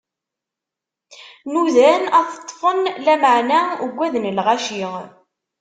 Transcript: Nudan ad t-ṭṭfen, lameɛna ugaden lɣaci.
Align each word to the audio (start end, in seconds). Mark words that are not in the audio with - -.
Nudan 1.51 2.03
ad 2.19 2.25
t-ṭṭfen, 2.29 2.79
lameɛna 3.05 3.59
ugaden 3.85 4.25
lɣaci. 4.37 4.83